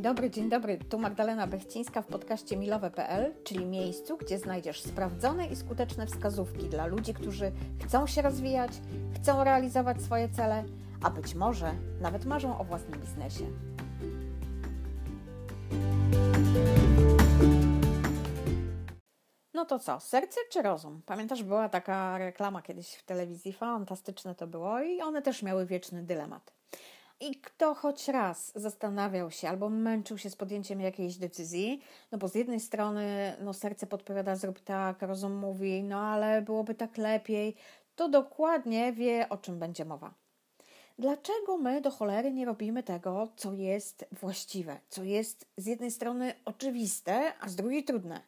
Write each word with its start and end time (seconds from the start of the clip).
Dobry, 0.00 0.30
dzień 0.30 0.48
dobry. 0.48 0.78
Tu 0.78 0.98
Magdalena 0.98 1.46
Bechcińska 1.46 2.02
w 2.02 2.06
podcaście 2.06 2.56
milowe.pl, 2.56 3.34
czyli 3.44 3.66
miejscu, 3.66 4.16
gdzie 4.16 4.38
znajdziesz 4.38 4.82
sprawdzone 4.82 5.46
i 5.46 5.56
skuteczne 5.56 6.06
wskazówki 6.06 6.68
dla 6.68 6.86
ludzi, 6.86 7.14
którzy 7.14 7.52
chcą 7.84 8.06
się 8.06 8.22
rozwijać, 8.22 8.72
chcą 9.14 9.44
realizować 9.44 10.02
swoje 10.02 10.28
cele, 10.28 10.64
a 11.02 11.10
być 11.10 11.34
może 11.34 11.72
nawet 12.00 12.24
marzą 12.24 12.58
o 12.58 12.64
własnym 12.64 13.00
biznesie. 13.00 13.44
No 19.54 19.64
to 19.64 19.78
co, 19.78 20.00
serce 20.00 20.40
czy 20.50 20.62
rozum? 20.62 21.02
Pamiętasz, 21.06 21.42
była 21.42 21.68
taka 21.68 22.18
reklama 22.18 22.62
kiedyś 22.62 22.94
w 22.94 23.04
telewizji, 23.04 23.52
fantastyczne 23.52 24.34
to 24.34 24.46
było 24.46 24.80
i 24.80 25.00
one 25.00 25.22
też 25.22 25.42
miały 25.42 25.66
wieczny 25.66 26.02
dylemat. 26.02 26.59
I 27.20 27.34
kto 27.34 27.74
choć 27.74 28.08
raz 28.08 28.52
zastanawiał 28.54 29.30
się 29.30 29.48
albo 29.48 29.70
męczył 29.70 30.18
się 30.18 30.30
z 30.30 30.36
podjęciem 30.36 30.80
jakiejś 30.80 31.16
decyzji, 31.16 31.80
no 32.12 32.18
bo 32.18 32.28
z 32.28 32.34
jednej 32.34 32.60
strony 32.60 33.36
no 33.40 33.52
serce 33.52 33.86
podpowiada 33.86 34.36
zrób 34.36 34.60
tak, 34.60 35.02
rozum 35.02 35.34
mówi, 35.34 35.82
no 35.82 36.00
ale 36.00 36.42
byłoby 36.42 36.74
tak 36.74 36.96
lepiej, 36.96 37.56
to 37.96 38.08
dokładnie 38.08 38.92
wie 38.92 39.28
o 39.28 39.36
czym 39.36 39.58
będzie 39.58 39.84
mowa. 39.84 40.14
Dlaczego 40.98 41.56
my 41.56 41.80
do 41.80 41.90
cholery 41.90 42.32
nie 42.32 42.44
robimy 42.44 42.82
tego, 42.82 43.28
co 43.36 43.52
jest 43.52 44.04
właściwe, 44.12 44.80
co 44.88 45.04
jest 45.04 45.46
z 45.56 45.66
jednej 45.66 45.90
strony 45.90 46.34
oczywiste, 46.44 47.32
a 47.40 47.48
z 47.48 47.56
drugiej 47.56 47.84
trudne? 47.84 48.20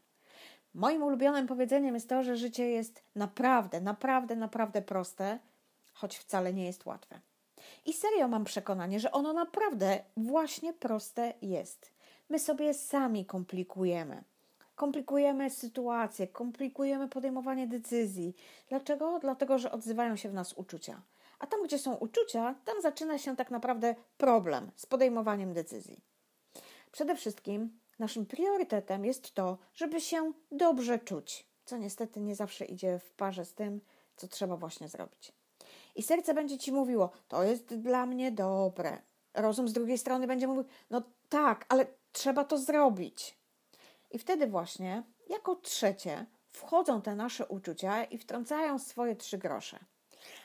Moim 0.74 1.02
ulubionym 1.02 1.46
powiedzeniem 1.46 1.94
jest 1.94 2.08
to, 2.08 2.22
że 2.22 2.36
życie 2.36 2.70
jest 2.70 3.02
naprawdę, 3.14 3.80
naprawdę, 3.80 4.36
naprawdę 4.36 4.82
proste, 4.82 5.38
choć 5.92 6.18
wcale 6.18 6.52
nie 6.52 6.66
jest 6.66 6.86
łatwe. 6.86 7.20
I 7.86 7.92
serio 7.92 8.28
mam 8.28 8.44
przekonanie, 8.44 9.00
że 9.00 9.12
ono 9.12 9.32
naprawdę 9.32 10.04
właśnie 10.16 10.72
proste 10.72 11.34
jest. 11.42 11.90
My 12.28 12.38
sobie 12.38 12.74
sami 12.74 13.26
komplikujemy. 13.26 14.24
Komplikujemy 14.74 15.50
sytuację, 15.50 16.26
komplikujemy 16.26 17.08
podejmowanie 17.08 17.66
decyzji. 17.66 18.34
Dlaczego? 18.68 19.18
Dlatego, 19.18 19.58
że 19.58 19.72
odzywają 19.72 20.16
się 20.16 20.28
w 20.28 20.34
nas 20.34 20.52
uczucia. 20.52 21.00
A 21.38 21.46
tam, 21.46 21.62
gdzie 21.64 21.78
są 21.78 21.94
uczucia, 21.94 22.54
tam 22.64 22.82
zaczyna 22.82 23.18
się 23.18 23.36
tak 23.36 23.50
naprawdę 23.50 23.94
problem 24.18 24.70
z 24.76 24.86
podejmowaniem 24.86 25.54
decyzji. 25.54 26.00
Przede 26.92 27.16
wszystkim 27.16 27.78
naszym 27.98 28.26
priorytetem 28.26 29.04
jest 29.04 29.34
to, 29.34 29.58
żeby 29.74 30.00
się 30.00 30.32
dobrze 30.50 30.98
czuć, 30.98 31.46
co 31.64 31.76
niestety 31.76 32.20
nie 32.20 32.34
zawsze 32.34 32.64
idzie 32.64 32.98
w 32.98 33.12
parze 33.12 33.44
z 33.44 33.54
tym, 33.54 33.80
co 34.16 34.28
trzeba 34.28 34.56
właśnie 34.56 34.88
zrobić. 34.88 35.32
I 35.94 36.02
serce 36.02 36.34
będzie 36.34 36.58
ci 36.58 36.72
mówiło, 36.72 37.10
to 37.28 37.42
jest 37.42 37.74
dla 37.74 38.06
mnie 38.06 38.32
dobre. 38.32 39.02
Rozum 39.34 39.68
z 39.68 39.72
drugiej 39.72 39.98
strony 39.98 40.26
będzie 40.26 40.46
mówił, 40.46 40.64
no 40.90 41.02
tak, 41.28 41.66
ale 41.68 41.86
trzeba 42.12 42.44
to 42.44 42.58
zrobić. 42.58 43.38
I 44.10 44.18
wtedy 44.18 44.46
właśnie, 44.46 45.02
jako 45.28 45.56
trzecie, 45.56 46.26
wchodzą 46.50 47.02
te 47.02 47.14
nasze 47.14 47.46
uczucia 47.46 48.04
i 48.04 48.18
wtrącają 48.18 48.78
swoje 48.78 49.16
trzy 49.16 49.38
grosze. 49.38 49.78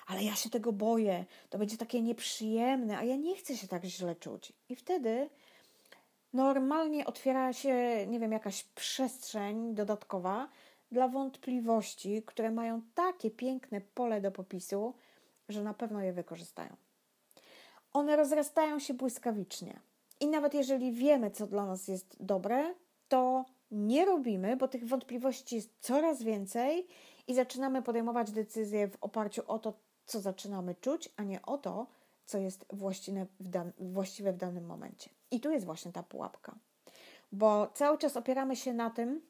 Ale 0.07 0.23
ja 0.23 0.35
się 0.35 0.49
tego 0.49 0.73
boję, 0.73 1.25
to 1.49 1.57
będzie 1.57 1.77
takie 1.77 2.01
nieprzyjemne, 2.01 2.97
a 2.97 3.03
ja 3.03 3.15
nie 3.15 3.35
chcę 3.35 3.57
się 3.57 3.67
tak 3.67 3.83
źle 3.83 4.15
czuć. 4.15 4.53
I 4.69 4.75
wtedy 4.75 5.29
normalnie 6.33 7.05
otwiera 7.05 7.53
się, 7.53 8.07
nie 8.07 8.19
wiem, 8.19 8.31
jakaś 8.31 8.63
przestrzeń 8.63 9.75
dodatkowa 9.75 10.49
dla 10.91 11.07
wątpliwości, 11.07 12.23
które 12.25 12.51
mają 12.51 12.81
takie 12.95 13.31
piękne 13.31 13.81
pole 13.81 14.21
do 14.21 14.31
popisu, 14.31 14.93
że 15.49 15.63
na 15.63 15.73
pewno 15.73 16.01
je 16.01 16.13
wykorzystają. 16.13 16.75
One 17.93 18.15
rozrastają 18.15 18.79
się 18.79 18.93
błyskawicznie. 18.93 19.79
I 20.19 20.27
nawet 20.27 20.53
jeżeli 20.53 20.91
wiemy, 20.91 21.31
co 21.31 21.47
dla 21.47 21.65
nas 21.65 21.87
jest 21.87 22.17
dobre, 22.19 22.73
to 23.07 23.45
nie 23.71 24.05
robimy, 24.05 24.57
bo 24.57 24.67
tych 24.67 24.87
wątpliwości 24.87 25.55
jest 25.55 25.73
coraz 25.79 26.23
więcej 26.23 26.87
i 27.27 27.35
zaczynamy 27.35 27.81
podejmować 27.81 28.31
decyzje 28.31 28.87
w 28.87 28.97
oparciu 29.01 29.41
o 29.47 29.59
to, 29.59 29.73
co 30.05 30.19
zaczynamy 30.19 30.75
czuć, 30.75 31.09
a 31.15 31.23
nie 31.23 31.41
o 31.41 31.57
to, 31.57 31.87
co 32.25 32.37
jest 32.37 32.65
właściwe 33.79 34.33
w, 34.33 34.37
danym 34.37 34.65
momencie. 34.65 35.09
I 35.31 35.39
tu 35.39 35.51
jest 35.51 35.65
właśnie 35.65 35.91
ta 35.91 36.03
pułapka, 36.03 36.55
bo 37.31 37.67
cały 37.67 37.97
czas 37.97 38.17
opieramy 38.17 38.55
się 38.55 38.73
na 38.73 38.89
tym, 38.89 39.21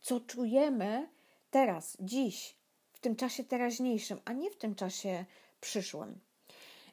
co 0.00 0.20
czujemy 0.20 1.08
teraz, 1.50 1.96
dziś, 2.00 2.56
w 2.92 3.00
tym 3.00 3.16
czasie 3.16 3.44
teraźniejszym, 3.44 4.20
a 4.24 4.32
nie 4.32 4.50
w 4.50 4.56
tym 4.56 4.74
czasie 4.74 5.24
przyszłym. 5.60 6.18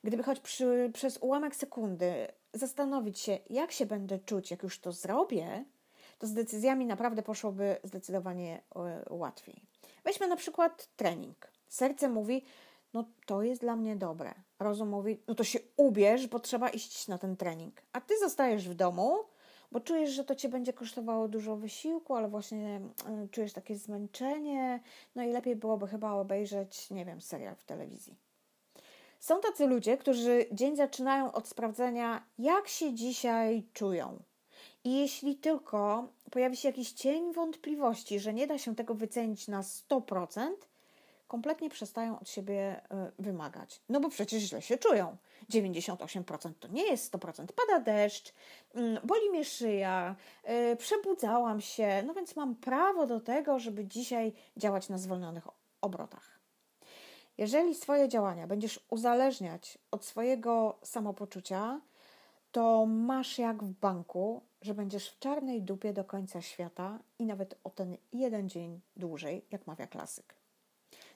Gdyby 0.03 0.23
choć 0.23 0.39
przy, 0.39 0.91
przez 0.93 1.17
ułamek 1.17 1.55
sekundy 1.55 2.27
zastanowić 2.53 3.19
się, 3.19 3.39
jak 3.49 3.71
się 3.71 3.85
będę 3.85 4.19
czuć, 4.19 4.51
jak 4.51 4.63
już 4.63 4.79
to 4.79 4.91
zrobię, 4.91 5.65
to 6.19 6.27
z 6.27 6.33
decyzjami 6.33 6.85
naprawdę 6.85 7.23
poszłoby 7.23 7.77
zdecydowanie 7.83 8.61
e, 8.75 9.03
łatwiej. 9.09 9.61
Weźmy 10.03 10.27
na 10.27 10.35
przykład 10.35 10.89
trening. 10.95 11.51
Serce 11.69 12.09
mówi, 12.09 12.45
no 12.93 13.05
to 13.25 13.43
jest 13.43 13.61
dla 13.61 13.75
mnie 13.75 13.95
dobre. 13.95 14.33
Rozum 14.59 14.89
mówi, 14.89 15.19
no 15.27 15.35
to 15.35 15.43
się 15.43 15.59
ubierz, 15.77 16.27
bo 16.27 16.39
trzeba 16.39 16.69
iść 16.69 17.07
na 17.07 17.17
ten 17.17 17.37
trening. 17.37 17.81
A 17.93 18.01
ty 18.01 18.19
zostajesz 18.19 18.69
w 18.69 18.73
domu, 18.73 19.17
bo 19.71 19.79
czujesz, 19.79 20.09
że 20.09 20.23
to 20.23 20.35
cię 20.35 20.49
będzie 20.49 20.73
kosztowało 20.73 21.27
dużo 21.27 21.55
wysiłku, 21.55 22.15
ale 22.15 22.27
właśnie 22.29 22.81
e, 23.05 23.27
czujesz 23.31 23.53
takie 23.53 23.75
zmęczenie, 23.75 24.79
no 25.15 25.23
i 25.23 25.31
lepiej 25.31 25.55
byłoby 25.55 25.87
chyba 25.87 26.11
obejrzeć, 26.11 26.89
nie 26.89 27.05
wiem, 27.05 27.21
serial 27.21 27.55
w 27.55 27.63
telewizji. 27.63 28.26
Są 29.19 29.41
tacy 29.41 29.67
ludzie, 29.67 29.97
którzy 29.97 30.45
dzień 30.51 30.75
zaczynają 30.75 31.31
od 31.31 31.47
sprawdzenia, 31.47 32.23
jak 32.37 32.67
się 32.67 32.93
dzisiaj 32.93 33.63
czują. 33.73 34.19
I 34.83 34.99
jeśli 34.99 35.35
tylko 35.35 36.07
pojawi 36.31 36.57
się 36.57 36.67
jakiś 36.67 36.91
cień 36.91 37.33
wątpliwości, 37.33 38.19
że 38.19 38.33
nie 38.33 38.47
da 38.47 38.57
się 38.57 38.75
tego 38.75 38.95
wycenić 38.95 39.47
na 39.47 39.61
100%, 39.61 40.47
kompletnie 41.27 41.69
przestają 41.69 42.19
od 42.19 42.29
siebie 42.29 42.81
e, 42.91 43.11
wymagać. 43.19 43.81
No 43.89 43.99
bo 43.99 44.09
przecież 44.09 44.43
źle 44.43 44.61
się 44.61 44.77
czują. 44.77 45.17
98% 45.49 46.53
to 46.59 46.67
nie 46.67 46.83
jest 46.83 47.13
100%. 47.13 47.45
Pada 47.55 47.79
deszcz, 47.79 48.33
mm, 48.73 49.07
boli 49.07 49.29
mnie 49.29 49.45
szyja, 49.45 50.15
e, 50.43 50.75
przebudzałam 50.75 51.61
się, 51.61 52.03
no 52.05 52.13
więc 52.13 52.35
mam 52.35 52.55
prawo 52.55 53.07
do 53.07 53.19
tego, 53.19 53.59
żeby 53.59 53.85
dzisiaj 53.85 54.33
działać 54.57 54.89
na 54.89 54.97
zwolnionych 54.97 55.47
obrotach. 55.81 56.39
Jeżeli 57.37 57.75
swoje 57.75 58.09
działania 58.09 58.47
będziesz 58.47 58.79
uzależniać 58.89 59.77
od 59.91 60.05
swojego 60.05 60.77
samopoczucia, 60.83 61.81
to 62.51 62.85
masz 62.85 63.37
jak 63.37 63.63
w 63.63 63.71
banku, 63.71 64.41
że 64.61 64.73
będziesz 64.73 65.09
w 65.09 65.19
czarnej 65.19 65.61
dupie 65.61 65.93
do 65.93 66.03
końca 66.03 66.41
świata 66.41 66.99
i 67.19 67.25
nawet 67.25 67.55
o 67.63 67.69
ten 67.69 67.97
jeden 68.13 68.49
dzień 68.49 68.81
dłużej, 68.95 69.45
jak 69.51 69.67
mawia 69.67 69.87
klasyk. 69.87 70.35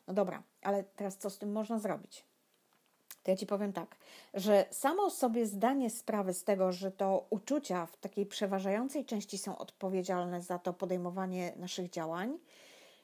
No 0.07 0.13
dobra, 0.13 0.43
ale 0.61 0.83
teraz 0.83 1.17
co 1.17 1.29
z 1.29 1.37
tym 1.37 1.51
można 1.51 1.79
zrobić? 1.79 2.25
To 3.23 3.31
ja 3.31 3.37
ci 3.37 3.45
powiem 3.45 3.73
tak, 3.73 3.95
że 4.33 4.65
samo 4.71 5.09
sobie 5.09 5.45
zdanie 5.45 5.89
sprawy 5.89 6.33
z 6.33 6.43
tego, 6.43 6.71
że 6.71 6.91
to 6.91 7.25
uczucia 7.29 7.85
w 7.85 7.97
takiej 7.97 8.25
przeważającej 8.25 9.05
części 9.05 9.37
są 9.37 9.57
odpowiedzialne 9.57 10.41
za 10.41 10.59
to 10.59 10.73
podejmowanie 10.73 11.53
naszych 11.55 11.89
działań, 11.89 12.37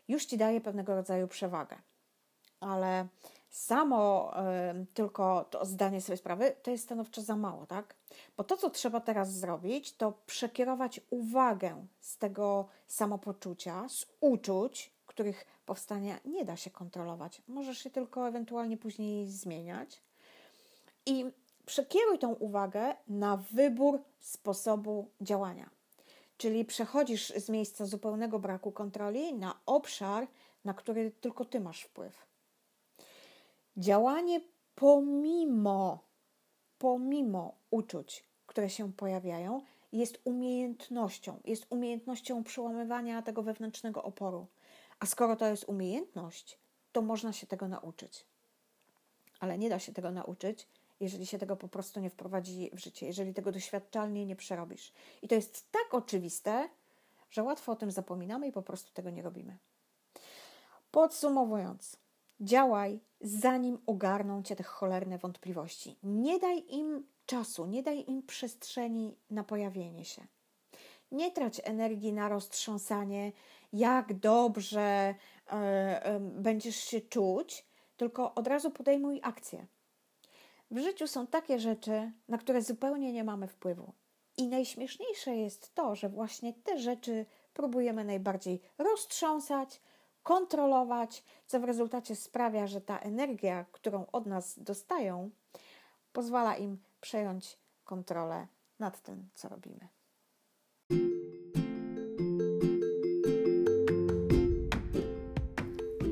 już 0.08 0.26
ci 0.26 0.38
daje 0.38 0.62
pewnego 0.62 0.96
rodzaju 0.96 1.28
przewagę 1.28 1.76
ale 2.60 3.08
samo 3.50 4.32
tylko 4.94 5.46
to 5.50 5.66
zdanie 5.66 6.02
sobie 6.02 6.18
sprawy 6.18 6.56
to 6.64 6.72
jest 6.72 6.84
stanowczo 6.84 7.22
za 7.22 7.36
mało, 7.36 7.66
tak? 7.66 7.96
Bo 8.38 8.44
to, 8.44 8.58
co 8.58 8.70
trzeba 8.70 9.00
teraz 9.00 9.34
zrobić, 9.34 9.94
to 9.94 10.14
przekierować 10.26 11.02
uwagę 11.10 11.86
z 12.00 12.18
tego 12.18 12.68
samopoczucia, 12.88 13.90
z 13.90 14.06
uczuć, 14.20 14.92
których 15.06 15.46
powstania 15.66 16.20
nie 16.26 16.46
da 16.46 16.56
się 16.56 16.70
kontrolować. 16.70 17.42
Możesz 17.48 17.78
się 17.78 17.90
tylko 17.90 18.28
ewentualnie 18.28 18.78
później 18.78 19.28
zmieniać. 19.28 20.02
I 21.06 21.26
przekieruj 21.66 22.20
tą 22.20 22.34
uwagę 22.34 22.96
na 23.08 23.38
wybór 23.38 24.00
sposobu 24.20 25.10
działania. 25.22 25.70
Czyli 26.38 26.66
przechodzisz 26.66 27.30
z 27.30 27.50
miejsca 27.50 27.86
zupełnego 27.86 28.40
braku 28.40 28.72
kontroli 28.72 29.34
na 29.34 29.60
obszar, 29.66 30.28
na 30.66 30.74
który 30.74 31.12
tylko 31.12 31.46
ty 31.46 31.60
masz 31.60 31.82
wpływ. 31.82 32.28
Działanie 33.78 34.42
pomimo, 34.76 36.00
pomimo 36.78 37.56
uczuć, 37.70 38.24
które 38.48 38.70
się 38.70 38.94
pojawiają, 38.94 39.62
jest 39.92 40.20
umiejętnością, 40.24 41.40
jest 41.46 41.66
umiejętnością 41.70 42.44
przełamywania 42.44 43.22
tego 43.22 43.44
wewnętrznego 43.44 44.04
oporu. 44.04 44.48
A 45.00 45.06
skoro 45.06 45.36
to 45.36 45.46
jest 45.46 45.64
umiejętność, 45.70 46.58
to 46.92 47.02
można 47.02 47.34
się 47.34 47.48
tego 47.48 47.68
nauczyć. 47.68 48.26
Ale 49.40 49.58
nie 49.58 49.70
da 49.70 49.80
się 49.80 49.94
tego 49.94 50.12
nauczyć, 50.12 50.68
jeżeli 51.00 51.26
się 51.26 51.38
tego 51.38 51.56
po 51.56 51.68
prostu 51.68 52.00
nie 52.00 52.10
wprowadzi 52.10 52.70
w 52.74 52.80
życie, 52.80 53.06
jeżeli 53.06 53.34
tego 53.34 53.52
doświadczalnie 53.52 54.26
nie 54.26 54.36
przerobisz. 54.36 54.94
I 55.22 55.28
to 55.28 55.36
jest 55.36 55.72
tak 55.72 55.94
oczywiste, 55.94 56.70
że 57.32 57.44
łatwo 57.44 57.72
o 57.72 57.76
tym 57.76 57.92
zapominamy 57.92 58.48
i 58.48 58.52
po 58.52 58.62
prostu 58.62 58.94
tego 58.94 59.10
nie 59.10 59.22
robimy. 59.22 59.58
Podsumowując, 60.92 61.98
Działaj, 62.42 63.00
zanim 63.22 63.78
ogarną 63.86 64.44
cię 64.44 64.56
te 64.56 64.64
cholerne 64.64 65.18
wątpliwości. 65.18 65.98
Nie 66.04 66.40
daj 66.40 66.66
im 66.70 67.08
czasu, 67.26 67.66
nie 67.66 67.84
daj 67.84 68.06
im 68.08 68.24
przestrzeni 68.24 69.18
na 69.30 69.44
pojawienie 69.44 70.06
się. 70.06 70.28
Nie 71.12 71.32
trać 71.32 71.62
energii 71.64 72.14
na 72.14 72.30
roztrząsanie, 72.30 73.32
jak 73.74 74.14
dobrze 74.14 74.82
e, 74.82 75.16
e, 75.52 76.20
będziesz 76.20 76.76
się 76.76 77.02
czuć, 77.02 77.66
tylko 77.98 78.36
od 78.36 78.48
razu 78.48 78.72
podejmuj 78.72 79.20
akcję. 79.24 79.68
W 80.72 80.80
życiu 80.80 81.08
są 81.08 81.28
takie 81.28 81.60
rzeczy, 81.60 82.12
na 82.28 82.38
które 82.38 82.62
zupełnie 82.62 83.14
nie 83.14 83.24
mamy 83.24 83.48
wpływu. 83.48 83.94
I 84.38 84.48
najśmieszniejsze 84.48 85.36
jest 85.36 85.76
to, 85.76 85.96
że 85.96 86.10
właśnie 86.10 86.54
te 86.54 86.80
rzeczy 86.80 87.26
próbujemy 87.54 88.04
najbardziej 88.04 88.62
roztrząsać, 88.78 89.82
kontrolować, 90.28 91.24
co 91.46 91.60
w 91.60 91.64
rezultacie 91.64 92.16
sprawia, 92.16 92.68
że 92.68 92.82
ta 92.82 93.00
energia, 93.00 93.66
którą 93.72 94.06
od 94.12 94.26
nas 94.26 94.60
dostają, 94.60 95.30
pozwala 96.14 96.56
im 96.56 96.78
przejąć 97.02 97.58
kontrolę 97.84 98.48
nad 98.80 99.02
tym, 99.02 99.30
co 99.34 99.50
robimy. 99.50 99.88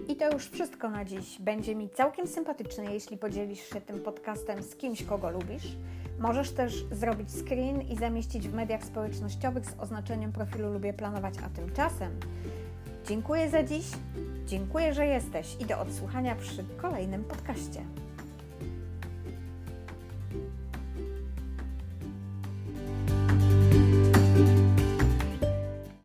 I 0.07 0.15
to 0.15 0.31
już 0.31 0.50
wszystko 0.50 0.89
na 0.89 1.06
dziś. 1.06 1.39
Będzie 1.39 1.75
mi 1.75 1.89
całkiem 1.89 2.27
sympatyczne, 2.27 2.94
jeśli 2.94 3.17
podzielisz 3.17 3.69
się 3.69 3.81
tym 3.81 4.03
podcastem 4.03 4.63
z 4.63 4.75
kimś, 4.75 5.03
kogo 5.03 5.29
lubisz. 5.29 5.67
Możesz 6.19 6.51
też 6.51 6.85
zrobić 6.91 7.29
screen 7.31 7.81
i 7.81 7.97
zamieścić 7.97 8.47
w 8.47 8.53
mediach 8.53 8.83
społecznościowych 8.83 9.65
z 9.65 9.79
oznaczeniem 9.79 10.31
profilu 10.31 10.73
Lubię 10.73 10.94
Planować, 10.94 11.33
a 11.45 11.50
tymczasem 11.50 12.19
dziękuję 13.07 13.50
za 13.50 13.63
dziś, 13.63 13.86
dziękuję, 14.46 14.94
że 14.94 15.06
jesteś 15.06 15.57
i 15.60 15.66
do 15.66 15.80
odsłuchania 15.80 16.36
przy 16.36 16.63
kolejnym 16.78 17.24
podcaście. 17.24 17.81